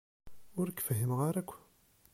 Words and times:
Ur 0.59 0.67
k-fhimeɣ 0.71 1.19
ara 1.27 1.39
akk. 1.41 1.51